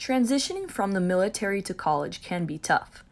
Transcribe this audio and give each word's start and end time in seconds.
Transitioning 0.00 0.70
from 0.70 0.92
the 0.92 1.00
military 1.00 1.60
to 1.60 1.74
college 1.74 2.22
can 2.22 2.46
be 2.46 2.56
tough. 2.56 3.04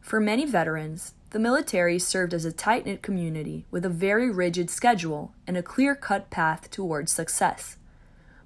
For 0.00 0.18
many 0.18 0.44
veterans, 0.44 1.14
the 1.30 1.38
military 1.38 2.00
served 2.00 2.34
as 2.34 2.44
a 2.44 2.50
tight 2.50 2.84
knit 2.84 3.00
community 3.00 3.64
with 3.70 3.84
a 3.84 3.88
very 3.88 4.28
rigid 4.28 4.68
schedule 4.68 5.32
and 5.46 5.56
a 5.56 5.62
clear 5.62 5.94
cut 5.94 6.30
path 6.30 6.68
towards 6.68 7.12
success. 7.12 7.76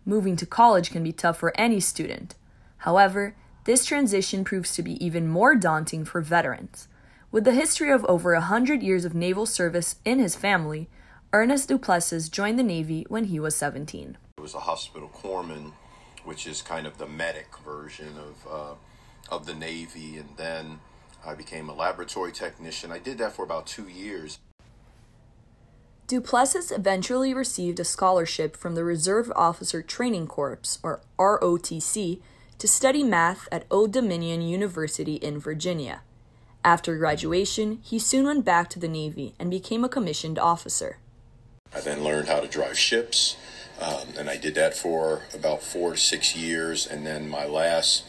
Moving 0.05 0.37
to 0.37 0.45
college 0.45 0.91
can 0.91 1.03
be 1.03 1.11
tough 1.11 1.39
for 1.39 1.59
any 1.59 1.81
student. 1.81 2.35
However, 2.85 3.35
this 3.65 3.87
transition 3.87 4.45
proves 4.45 4.75
to 4.75 4.83
be 4.83 5.03
even 5.03 5.27
more 5.27 5.55
daunting 5.55 6.05
for 6.05 6.21
veterans. 6.21 6.89
With 7.33 7.45
the 7.45 7.53
history 7.53 7.91
of 7.91 8.05
over 8.05 8.35
a 8.35 8.43
hundred 8.43 8.83
years 8.83 9.07
of 9.07 9.15
naval 9.15 9.47
service 9.47 9.97
in 10.05 10.19
his 10.19 10.37
family, 10.37 10.91
Ernest 11.33 11.71
Duplessis 11.71 12.29
joined 12.29 12.59
the 12.59 12.63
Navy 12.63 13.07
when 13.09 13.25
he 13.25 13.41
was 13.41 13.57
17. 13.57 14.19
I 14.37 14.43
was 14.43 14.55
a 14.55 14.61
hospital 14.61 15.09
corpsman 15.09 15.73
which 16.27 16.47
is 16.47 16.61
kind 16.61 16.87
of 16.87 16.99
the 16.99 17.07
medic 17.07 17.49
version 17.65 18.15
of 18.19 18.53
uh, 18.53 18.75
of 19.35 19.47
the 19.47 19.55
Navy, 19.55 20.19
and 20.19 20.29
then 20.37 20.81
I 21.25 21.35
became 21.35 21.69
a 21.69 21.75
laboratory 21.75 22.33
technician. 22.33 22.93
I 22.93 22.99
did 22.99 23.19
that 23.19 23.33
for 23.33 23.45
about 23.45 23.67
two 23.67 23.89
years. 23.89 24.39
Duplessis 26.07 26.71
eventually 26.71 27.35
received 27.35 27.81
a 27.81 27.85
scholarship 27.85 28.57
from 28.57 28.77
the 28.77 28.85
Reserve 28.85 29.33
Officer 29.35 29.83
Training 29.83 30.29
Corps, 30.29 30.79
or 30.83 31.01
ROTC, 31.19 32.21
to 32.59 32.69
study 32.69 33.03
math 33.03 33.49
at 33.51 33.65
Old 33.71 33.93
Dominion 33.93 34.41
University 34.41 35.17
in 35.17 35.41
Virginia. 35.41 36.03
After 36.65 36.97
graduation, 36.97 37.81
he 37.83 37.99
soon 37.99 38.27
went 38.27 38.45
back 38.45 38.71
to 38.71 38.79
the 38.79 38.89
Navy 38.89 39.35
and 39.39 39.51
became 39.51 39.85
a 39.85 39.89
commissioned 39.89 40.39
officer. 40.39 40.99
I 41.75 41.81
then 41.81 42.05
learned 42.05 42.29
how 42.29 42.41
to 42.41 42.49
drive 42.49 42.79
ships. 42.79 43.37
Um, 43.81 44.09
and 44.19 44.31
I 44.31 44.37
did 44.37 44.55
that 44.55 44.77
for 44.77 45.23
about 45.35 45.63
four 45.63 45.93
to 45.93 45.99
six 45.99 46.35
years. 46.35 46.87
And 46.87 47.07
then 47.07 47.29
my 47.29 47.45
last 47.47 48.05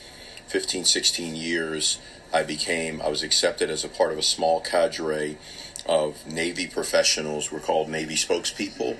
15, 0.47 0.85
16 0.85 1.35
years, 1.35 1.99
I 2.33 2.43
became, 2.43 3.01
I 3.01 3.09
was 3.09 3.23
accepted 3.23 3.69
as 3.69 3.83
a 3.83 3.89
part 3.89 4.11
of 4.11 4.17
a 4.17 4.23
small 4.23 4.61
cadre 4.61 5.37
of 5.85 6.25
Navy 6.27 6.67
professionals. 6.67 7.51
We're 7.51 7.59
called 7.59 7.89
Navy 7.89 8.15
spokespeople. 8.15 8.97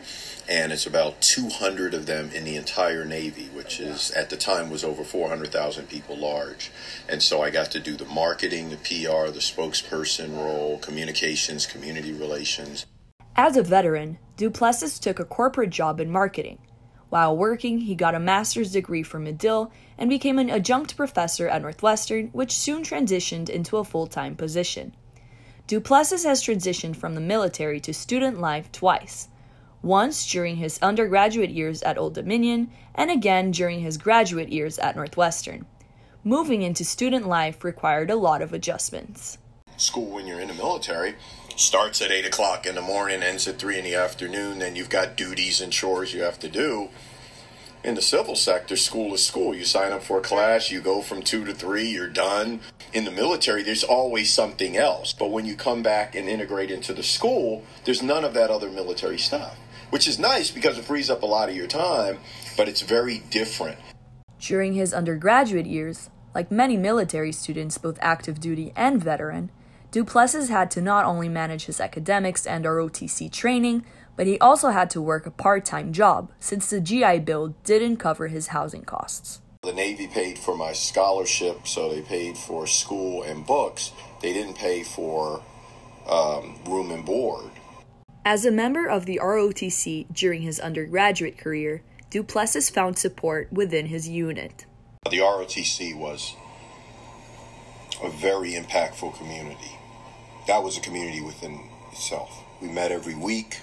And 0.49 0.71
it's 0.71 0.85
about 0.85 1.19
200 1.19 1.93
of 1.93 2.05
them 2.05 2.31
in 2.31 2.45
the 2.45 2.55
entire 2.55 3.03
Navy, 3.03 3.49
which 3.53 3.81
is 3.81 4.11
at 4.11 4.29
the 4.29 4.37
time 4.37 4.69
was 4.69 4.83
over 4.83 5.03
400,000 5.03 5.89
people 5.89 6.15
large. 6.17 6.71
And 7.09 7.21
so 7.21 7.41
I 7.41 7.49
got 7.49 7.69
to 7.71 7.81
do 7.81 7.97
the 7.97 8.05
marketing, 8.05 8.69
the 8.69 8.77
PR, 8.77 9.29
the 9.29 9.39
spokesperson 9.39 10.37
role, 10.37 10.77
communications, 10.77 11.65
community 11.65 12.13
relations. 12.13 12.85
As 13.35 13.57
a 13.57 13.61
veteran, 13.61 14.17
Duplessis 14.37 14.99
took 14.99 15.19
a 15.19 15.25
corporate 15.25 15.69
job 15.69 15.99
in 15.99 16.09
marketing. 16.09 16.59
While 17.09 17.37
working, 17.37 17.81
he 17.81 17.95
got 17.95 18.15
a 18.15 18.19
master's 18.19 18.71
degree 18.71 19.03
from 19.03 19.23
Medill 19.23 19.71
and 19.97 20.09
became 20.09 20.39
an 20.39 20.49
adjunct 20.49 20.97
professor 20.97 21.47
at 21.47 21.61
Northwestern, 21.61 22.27
which 22.27 22.57
soon 22.57 22.83
transitioned 22.83 23.49
into 23.49 23.77
a 23.77 23.83
full 23.83 24.07
time 24.07 24.35
position. 24.35 24.95
Duplessis 25.67 26.23
has 26.23 26.43
transitioned 26.43 26.95
from 26.95 27.15
the 27.15 27.21
military 27.21 27.79
to 27.81 27.93
student 27.93 28.39
life 28.39 28.71
twice 28.71 29.29
once 29.81 30.29
during 30.29 30.57
his 30.57 30.79
undergraduate 30.81 31.49
years 31.49 31.81
at 31.83 31.97
Old 31.97 32.13
Dominion, 32.13 32.69
and 32.95 33.11
again 33.11 33.51
during 33.51 33.81
his 33.81 33.97
graduate 33.97 34.49
years 34.49 34.79
at 34.79 34.95
Northwestern. 34.95 35.65
Moving 36.23 36.61
into 36.61 36.83
student 36.83 37.27
life 37.27 37.63
required 37.63 38.09
a 38.09 38.15
lot 38.15 38.41
of 38.41 38.53
adjustments. 38.53 39.37
School, 39.77 40.07
when 40.07 40.25
you're 40.25 40.39
in 40.39 40.47
the 40.47 40.53
military, 40.55 41.15
starts 41.57 42.03
at 42.03 42.11
8 42.11 42.25
o'clock 42.25 42.67
in 42.67 42.75
the 42.75 42.81
morning, 42.81 43.23
ends 43.23 43.47
at 43.47 43.57
3 43.57 43.79
in 43.79 43.83
the 43.83 43.95
afternoon. 43.95 44.59
Then 44.59 44.75
you've 44.75 44.89
got 44.89 45.17
duties 45.17 45.59
and 45.59 45.73
chores 45.73 46.13
you 46.13 46.21
have 46.21 46.39
to 46.39 46.49
do. 46.49 46.89
In 47.83 47.95
the 47.95 48.01
civil 48.01 48.35
sector, 48.35 48.75
school 48.75 49.13
is 49.13 49.25
school. 49.25 49.55
You 49.55 49.65
sign 49.65 49.91
up 49.91 50.03
for 50.03 50.19
a 50.19 50.21
class, 50.21 50.71
you 50.71 50.81
go 50.81 51.01
from 51.01 51.23
2 51.23 51.45
to 51.45 51.53
3, 51.53 51.87
you're 51.87 52.07
done. 52.07 52.59
In 52.93 53.05
the 53.05 53.11
military, 53.11 53.63
there's 53.63 53.83
always 53.83 54.31
something 54.31 54.77
else. 54.77 55.13
But 55.13 55.31
when 55.31 55.45
you 55.45 55.55
come 55.55 55.81
back 55.81 56.13
and 56.13 56.29
integrate 56.29 56.69
into 56.69 56.93
the 56.93 57.03
school, 57.03 57.63
there's 57.85 58.03
none 58.03 58.23
of 58.23 58.33
that 58.35 58.51
other 58.51 58.69
military 58.69 59.17
stuff, 59.17 59.57
which 59.89 60.07
is 60.07 60.19
nice 60.19 60.51
because 60.51 60.77
it 60.77 60.85
frees 60.85 61.09
up 61.09 61.23
a 61.23 61.27
lot 61.27 61.49
of 61.49 61.55
your 61.55 61.67
time, 61.67 62.19
but 62.55 62.67
it's 62.67 62.81
very 62.81 63.19
different. 63.29 63.79
During 64.39 64.73
his 64.73 64.93
undergraduate 64.93 65.65
years, 65.65 66.11
like 66.35 66.51
many 66.51 66.77
military 66.77 67.31
students, 67.31 67.79
both 67.79 67.97
active 67.99 68.39
duty 68.39 68.73
and 68.75 69.03
veteran, 69.03 69.49
Duplessis 69.97 70.49
had 70.49 70.69
to 70.69 70.79
not 70.79 71.05
only 71.05 71.27
manage 71.27 71.65
his 71.65 71.81
academics 71.81 72.45
and 72.45 72.65
ROTC 72.65 73.31
training, 73.31 73.83
but 74.15 74.27
he 74.27 74.37
also 74.37 74.69
had 74.69 74.91
to 74.91 75.01
work 75.01 75.25
a 75.25 75.31
part 75.31 75.65
time 75.65 75.91
job 75.91 76.31
since 76.39 76.69
the 76.69 76.79
GI 76.79 77.17
Bill 77.21 77.55
didn't 77.63 77.97
cover 77.97 78.27
his 78.27 78.49
housing 78.49 78.83
costs. 78.83 79.41
The 79.63 79.73
Navy 79.73 80.05
paid 80.05 80.37
for 80.37 80.55
my 80.55 80.71
scholarship, 80.71 81.67
so 81.67 81.89
they 81.89 82.03
paid 82.03 82.37
for 82.37 82.67
school 82.67 83.23
and 83.23 83.43
books. 83.43 83.91
They 84.21 84.33
didn't 84.33 84.59
pay 84.59 84.83
for 84.83 85.41
um, 86.07 86.59
room 86.67 86.91
and 86.91 87.03
board. 87.03 87.49
As 88.23 88.45
a 88.45 88.51
member 88.51 88.85
of 88.85 89.07
the 89.07 89.19
ROTC 89.19 90.13
during 90.13 90.43
his 90.43 90.59
undergraduate 90.59 91.39
career, 91.39 91.81
Duplessis 92.11 92.69
found 92.69 92.99
support 92.99 93.51
within 93.51 93.87
his 93.87 94.07
unit. 94.07 94.67
The 95.09 95.21
ROTC 95.21 95.97
was 95.97 96.35
a 98.03 98.11
very 98.11 98.51
impactful 98.51 99.17
community 99.17 99.76
that 100.47 100.63
was 100.63 100.77
a 100.77 100.81
community 100.81 101.21
within 101.21 101.59
itself. 101.91 102.43
We 102.61 102.69
met 102.69 102.91
every 102.91 103.15
week. 103.15 103.59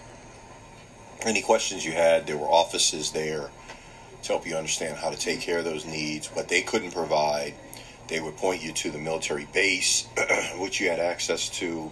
Any 1.23 1.43
questions 1.43 1.85
you 1.85 1.93
had, 1.93 2.27
there 2.27 2.37
were 2.37 2.47
offices 2.47 3.11
there 3.11 3.51
to 4.23 4.29
help 4.29 4.47
you 4.47 4.55
understand 4.55 4.99
how 4.99 5.11
to 5.11 5.17
take 5.17 5.41
care 5.41 5.59
of 5.59 5.65
those 5.65 5.85
needs. 5.85 6.29
What 6.29 6.49
they 6.49 6.63
couldn't 6.63 6.93
provide, 6.93 7.55
they 8.09 8.21
would 8.21 8.37
point 8.37 8.63
you 8.63 8.73
to 8.73 8.91
the 8.91 8.99
military 8.99 9.47
base, 9.53 10.07
which 10.59 10.81
you 10.81 10.91
had 10.91 11.01
access 11.01 11.49
to. 11.59 11.91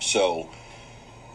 So 0.00 0.48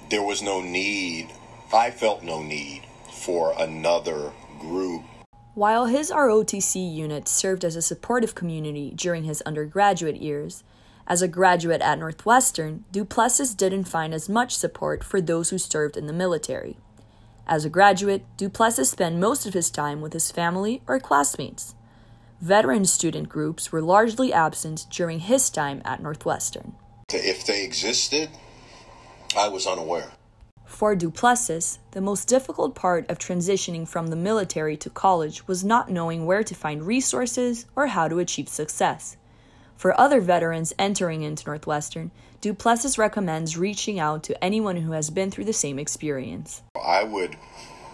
there 0.10 0.24
was 0.24 0.42
no 0.42 0.62
need, 0.62 1.30
I 1.74 1.92
felt 1.92 2.24
no 2.24 2.42
need 2.42 2.84
for 3.12 3.54
another 3.60 4.32
group. 4.60 5.04
While 5.54 5.86
his 5.86 6.12
ROTC 6.12 6.94
unit 6.94 7.28
served 7.28 7.64
as 7.64 7.76
a 7.76 7.82
supportive 7.82 8.36
community 8.36 8.92
during 8.96 9.24
his 9.24 9.42
undergraduate 9.42 10.22
years, 10.22 10.64
as 11.06 11.22
a 11.22 11.28
graduate 11.28 11.82
at 11.82 12.00
Northwestern, 12.00 12.86
Duplessis 12.92 13.54
didn't 13.54 13.86
find 13.86 14.14
as 14.14 14.30
much 14.30 14.56
support 14.56 15.04
for 15.04 15.20
those 15.20 15.50
who 15.50 15.58
served 15.58 15.98
in 15.98 16.08
the 16.08 16.14
military. 16.14 16.78
As 17.46 17.66
a 17.66 17.70
graduate, 17.70 18.26
Duplessis 18.38 18.92
spent 18.92 19.18
most 19.18 19.46
of 19.46 19.54
his 19.54 19.70
time 19.70 20.00
with 20.00 20.14
his 20.14 20.32
family 20.32 20.82
or 20.88 21.00
classmates. 21.00 21.76
Veteran 22.40 22.86
student 22.86 23.28
groups 23.28 23.72
were 23.72 23.82
largely 23.82 24.32
absent 24.32 24.86
during 24.90 25.20
his 25.20 25.50
time 25.50 25.82
at 25.84 26.02
Northwestern. 26.02 26.74
If 27.12 27.46
they 27.46 27.64
existed, 27.64 28.30
I 29.38 29.50
was 29.50 29.68
unaware. 29.68 30.12
For 30.66 30.96
Duplessis, 30.96 31.80
the 31.92 32.02
most 32.02 32.28
difficult 32.28 32.76
part 32.76 33.10
of 33.10 33.20
transitioning 33.20 33.88
from 33.88 34.08
the 34.08 34.16
military 34.16 34.76
to 34.78 34.90
college 34.90 35.48
was 35.48 35.64
not 35.64 35.92
knowing 35.92 36.26
where 36.26 36.44
to 36.44 36.56
find 36.56 36.88
resources 36.88 37.66
or 37.76 37.88
how 37.88 38.08
to 38.08 38.20
achieve 38.20 38.50
success. 38.50 39.18
For 39.78 40.00
other 40.00 40.22
veterans 40.22 40.74
entering 40.80 41.24
into 41.24 41.46
Northwestern, 41.46 42.12
Duplessis 42.42 42.98
recommends 42.98 43.58
reaching 43.58 44.00
out 44.00 44.24
to 44.24 44.44
anyone 44.44 44.78
who 44.78 44.92
has 44.92 45.10
been 45.10 45.32
through 45.32 45.46
the 45.46 45.54
same 45.54 45.80
experience. 45.80 46.62
I 46.76 47.04
would 47.04 47.38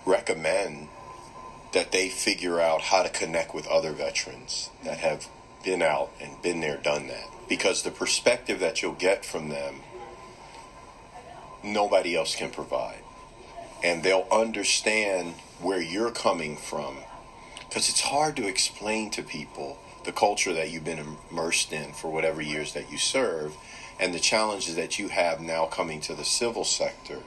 recommend 0.05 0.87
that 1.73 1.91
they 1.91 2.09
figure 2.09 2.59
out 2.59 2.81
how 2.81 3.03
to 3.03 3.09
connect 3.09 3.53
with 3.53 3.67
other 3.67 3.91
veterans 3.91 4.69
that 4.83 4.97
have 4.97 5.27
been 5.63 5.81
out 5.81 6.11
and 6.21 6.41
been 6.41 6.61
there, 6.61 6.77
done 6.77 7.07
that. 7.07 7.25
Because 7.47 7.83
the 7.83 7.91
perspective 7.91 8.59
that 8.59 8.81
you'll 8.81 8.93
get 8.93 9.25
from 9.25 9.49
them, 9.49 9.81
nobody 11.63 12.15
else 12.15 12.35
can 12.35 12.49
provide. 12.49 13.03
And 13.83 14.03
they'll 14.03 14.27
understand 14.31 15.35
where 15.61 15.81
you're 15.81 16.11
coming 16.11 16.57
from. 16.57 16.97
Because 17.69 17.87
it's 17.87 18.01
hard 18.01 18.35
to 18.37 18.47
explain 18.47 19.11
to 19.11 19.21
people 19.21 19.77
the 20.03 20.11
culture 20.11 20.53
that 20.53 20.71
you've 20.71 20.83
been 20.83 21.17
immersed 21.31 21.71
in 21.71 21.93
for 21.93 22.09
whatever 22.09 22.41
years 22.41 22.73
that 22.73 22.91
you 22.91 22.97
serve 22.97 23.55
and 23.99 24.11
the 24.11 24.19
challenges 24.19 24.75
that 24.75 24.97
you 24.97 25.09
have 25.09 25.39
now 25.39 25.67
coming 25.67 26.01
to 26.01 26.15
the 26.15 26.25
civil 26.25 26.63
sector. 26.63 27.19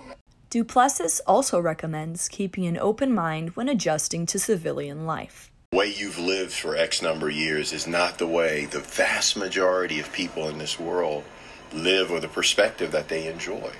Duplessis 0.51 1.21
also 1.27 1.61
recommends 1.61 2.29
keeping 2.29 2.67
an 2.67 2.77
open 2.77 3.15
mind 3.15 3.51
when 3.51 3.69
adjusting 3.69 4.27
to 4.27 4.39
civilian 4.39 5.07
life. 5.07 5.51
The 5.71 5.79
way 5.79 5.95
you've 5.97 6.19
lived 6.19 6.53
for 6.53 6.77
X 6.77 7.01
number 7.01 7.29
of 7.29 7.35
years 7.35 7.73
is 7.73 7.87
not 7.87 8.19
the 8.19 8.27
way 8.27 8.67
the 8.67 8.81
vast 8.81 9.37
majority 9.37 10.01
of 10.01 10.13
people 10.13 10.49
in 10.49 10.59
this 10.59 10.79
world 10.79 11.25
live 11.73 12.11
or 12.11 12.21
the 12.21 12.29
perspective 12.29 12.91
that 12.91 13.09
they 13.09 13.29
enjoy. 13.29 13.73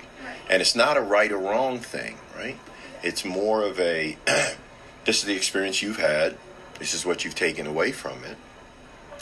And 0.49 0.61
it's 0.61 0.75
not 0.75 0.97
a 0.97 1.01
right 1.01 1.31
or 1.31 1.37
wrong 1.37 1.79
thing, 1.79 2.17
right? 2.35 2.57
It's 3.03 3.25
more 3.25 3.63
of 3.63 3.79
a 3.79 4.17
this 5.05 5.19
is 5.19 5.25
the 5.25 5.35
experience 5.35 5.81
you've 5.81 5.99
had, 5.99 6.37
this 6.79 6.93
is 6.93 7.05
what 7.05 7.23
you've 7.23 7.35
taken 7.35 7.67
away 7.67 7.91
from 7.91 8.23
it 8.23 8.37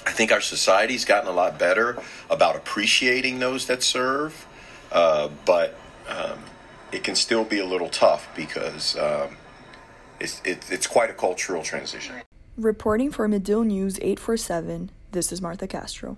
I 0.06 0.12
think 0.12 0.32
our 0.32 0.42
society's 0.42 1.06
gotten 1.06 1.30
a 1.30 1.34
lot 1.34 1.60
better 1.60 1.98
about 2.30 2.56
appreciating 2.56 3.40
those 3.40 3.68
that 3.68 3.84
serve, 3.84 4.48
uh, 4.92 5.30
but 5.46 5.76
um, 6.08 6.40
it 6.92 7.04
can 7.04 7.16
still 7.16 7.44
be 7.44 7.60
a 7.60 7.66
little 7.66 7.90
tough 7.90 8.28
because 8.36 8.98
um, 8.98 9.38
it's, 10.20 10.42
it, 10.44 10.66
it's 10.72 10.88
quite 10.88 11.10
a 11.10 11.14
cultural 11.14 11.62
transition. 11.62 12.16
Reporting 12.58 13.12
for 13.12 13.28
Medill 13.28 13.64
News 13.64 13.98
847, 14.00 14.90
this 15.12 15.32
is 15.32 15.42
Martha 15.42 15.68
Castro. 15.68 16.18